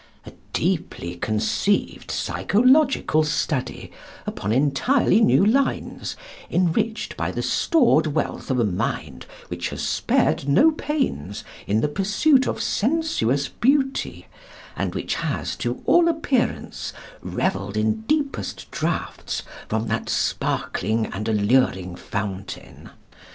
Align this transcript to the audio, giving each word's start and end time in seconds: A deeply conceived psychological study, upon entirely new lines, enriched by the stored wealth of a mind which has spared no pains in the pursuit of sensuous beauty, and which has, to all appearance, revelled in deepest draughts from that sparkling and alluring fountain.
A 0.25 0.31
deeply 0.51 1.13
conceived 1.15 2.09
psychological 2.09 3.23
study, 3.23 3.91
upon 4.25 4.51
entirely 4.51 5.21
new 5.21 5.45
lines, 5.45 6.15
enriched 6.49 7.15
by 7.15 7.29
the 7.29 7.43
stored 7.43 8.07
wealth 8.07 8.49
of 8.49 8.59
a 8.59 8.63
mind 8.63 9.27
which 9.47 9.69
has 9.69 9.83
spared 9.83 10.49
no 10.49 10.71
pains 10.71 11.43
in 11.67 11.81
the 11.81 11.87
pursuit 11.87 12.47
of 12.47 12.63
sensuous 12.63 13.47
beauty, 13.47 14.25
and 14.75 14.95
which 14.95 15.13
has, 15.13 15.55
to 15.57 15.83
all 15.85 16.07
appearance, 16.07 16.93
revelled 17.21 17.77
in 17.77 18.01
deepest 18.07 18.71
draughts 18.71 19.43
from 19.69 19.85
that 19.87 20.09
sparkling 20.09 21.05
and 21.13 21.27
alluring 21.29 21.95
fountain. 21.95 22.89